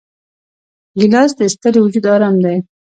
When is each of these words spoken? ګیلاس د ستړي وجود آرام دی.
ګیلاس 0.99 1.31
د 1.39 1.41
ستړي 1.53 1.79
وجود 1.81 2.05
آرام 2.15 2.35
دی. 2.43 2.57